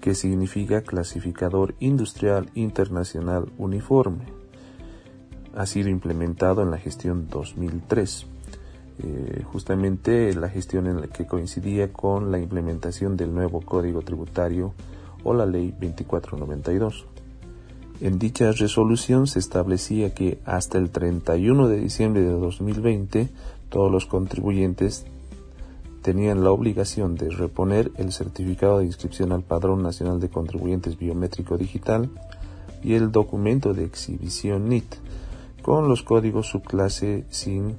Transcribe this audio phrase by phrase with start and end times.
[0.00, 4.26] que significa Clasificador Industrial Internacional Uniforme.
[5.56, 8.26] Ha sido implementado en la gestión 2003,
[8.98, 14.74] eh, justamente la gestión en la que coincidía con la implementación del nuevo Código Tributario
[15.22, 17.06] o la Ley 2492.
[18.00, 23.28] En dicha resolución se establecía que hasta el 31 de diciembre de 2020
[23.68, 25.06] todos los contribuyentes
[26.02, 31.56] tenían la obligación de reponer el certificado de inscripción al Padrón Nacional de Contribuyentes Biométrico
[31.56, 32.10] Digital
[32.82, 34.96] y el documento de exhibición NIT
[35.62, 37.76] con los códigos subclase SIN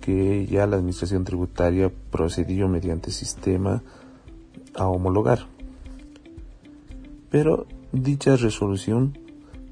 [0.00, 3.82] que ya la Administración Tributaria procedió mediante sistema
[4.74, 5.46] a homologar.
[7.30, 9.16] Pero dicha resolución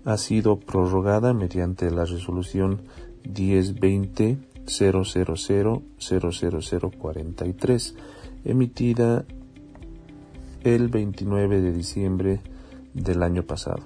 [0.07, 2.83] ha sido prorrogada mediante la resolución
[3.25, 5.03] 1020 000
[8.45, 9.25] emitida
[10.63, 12.41] el 29 de diciembre
[12.95, 13.83] del año pasado,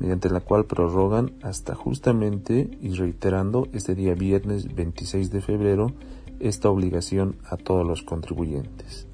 [0.00, 5.92] mediante la cual prorrogan hasta justamente y reiterando este día viernes 26 de febrero
[6.40, 9.06] esta obligación a todos los contribuyentes.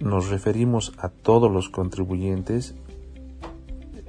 [0.00, 2.74] Nos referimos a todos los contribuyentes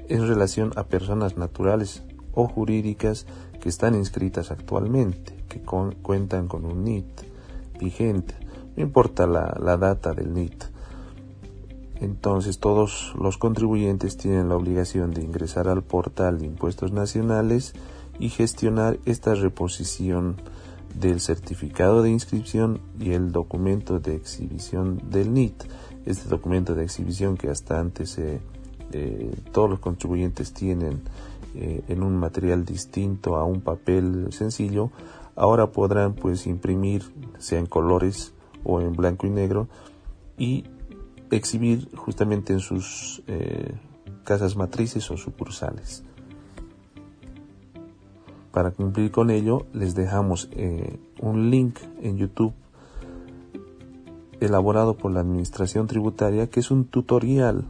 [0.10, 3.26] en relación a personas naturales o jurídicas
[3.62, 7.22] que están inscritas actualmente, que cuentan con un NIT
[7.80, 8.36] vigente,
[8.76, 10.66] no importa la, la data del NIT.
[12.02, 17.74] Entonces todos los contribuyentes tienen la obligación de ingresar al portal de impuestos nacionales
[18.20, 20.36] y gestionar esta reposición
[21.00, 25.64] del certificado de inscripción y el documento de exhibición del NIT.
[26.06, 28.40] Este documento de exhibición que hasta antes se
[29.52, 31.02] todos los contribuyentes tienen
[31.58, 34.92] eh, en un material distinto a un papel sencillo,
[35.38, 37.04] ahora podrán pues imprimir,
[37.40, 38.34] sea en colores
[38.66, 39.70] o en blanco y negro,
[40.38, 40.66] y
[41.32, 43.74] exhibir justamente en sus eh,
[44.26, 46.04] casas matrices o sucursales.
[48.52, 50.50] Para cumplir con ello, les dejamos
[51.22, 52.54] un link en YouTube
[54.40, 57.66] elaborado por la Administración Tributaria, que es un tutorial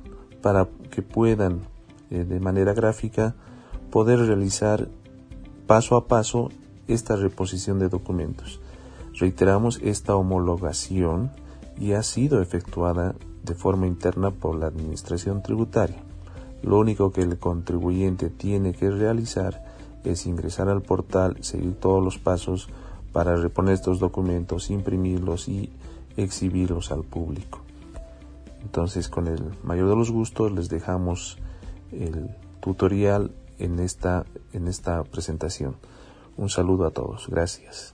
[0.46, 1.62] para que puedan
[2.12, 3.34] eh, de manera gráfica
[3.90, 4.90] poder realizar
[5.66, 6.52] paso a paso
[6.88, 8.60] esta reposición de documentos.
[9.16, 11.32] Reiteramos, esta homologación
[11.80, 16.04] y ha sido efectuada de forma interna por la Administración Tributaria.
[16.62, 19.66] Lo único que el contribuyente tiene que realizar
[20.04, 22.70] es ingresar al portal, seguir todos los pasos
[23.12, 25.72] para reponer estos documentos, imprimirlos y
[26.18, 27.65] exhibirlos al público.
[28.66, 31.38] Entonces, con el mayor de los gustos, les dejamos
[31.92, 35.76] el tutorial en esta, en esta presentación.
[36.36, 37.28] Un saludo a todos.
[37.30, 37.94] Gracias.